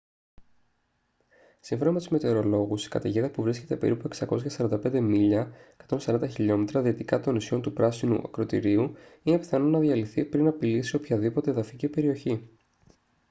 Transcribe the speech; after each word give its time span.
σύμφωνα 1.59 1.91
με 1.91 1.97
τους 1.97 2.07
μετεωρολόγους 2.09 2.85
η 2.85 2.89
καταιγίδα 2.89 3.29
που 3.29 3.41
βρίσκεται 3.41 3.75
περίπου 3.77 4.09
645 4.27 4.99
μίλια 4.99 5.51
140 5.99 6.29
χιλιόμετρα 6.29 6.81
δυτικά 6.81 7.19
των 7.19 7.33
νησιών 7.33 7.61
του 7.61 7.73
πράσινου 7.73 8.21
ακρωτηρίου 8.25 8.95
είναι 9.23 9.39
πιθανό 9.39 9.65
να 9.69 9.79
διαλυθεί 9.79 10.25
πριν 10.25 10.47
απειλήσει 10.47 10.95
οποιαδήποτε 10.95 11.49
εδαφική 11.51 11.87
περιοχή 11.87 12.49